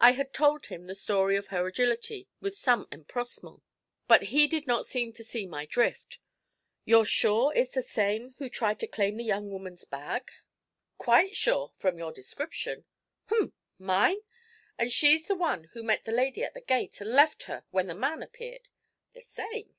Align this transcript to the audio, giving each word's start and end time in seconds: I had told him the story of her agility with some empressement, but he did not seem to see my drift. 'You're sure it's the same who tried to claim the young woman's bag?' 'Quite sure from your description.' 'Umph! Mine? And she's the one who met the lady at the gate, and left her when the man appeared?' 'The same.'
I 0.00 0.10
had 0.14 0.32
told 0.34 0.66
him 0.66 0.86
the 0.86 0.96
story 0.96 1.36
of 1.36 1.46
her 1.54 1.64
agility 1.68 2.28
with 2.40 2.56
some 2.58 2.86
empressement, 2.90 3.62
but 4.08 4.22
he 4.34 4.48
did 4.48 4.66
not 4.66 4.84
seem 4.84 5.12
to 5.12 5.22
see 5.22 5.46
my 5.46 5.64
drift. 5.64 6.18
'You're 6.84 7.04
sure 7.04 7.52
it's 7.54 7.74
the 7.74 7.84
same 7.84 8.34
who 8.38 8.48
tried 8.48 8.80
to 8.80 8.88
claim 8.88 9.16
the 9.16 9.22
young 9.22 9.48
woman's 9.52 9.84
bag?' 9.84 10.32
'Quite 10.98 11.36
sure 11.36 11.72
from 11.76 11.98
your 11.98 12.10
description.' 12.10 12.84
'Umph! 13.30 13.54
Mine? 13.78 14.22
And 14.76 14.90
she's 14.90 15.28
the 15.28 15.36
one 15.36 15.68
who 15.72 15.84
met 15.84 16.04
the 16.04 16.10
lady 16.10 16.42
at 16.42 16.54
the 16.54 16.60
gate, 16.60 17.00
and 17.00 17.12
left 17.12 17.44
her 17.44 17.62
when 17.70 17.86
the 17.86 17.94
man 17.94 18.24
appeared?' 18.24 18.68
'The 19.12 19.22
same.' 19.22 19.76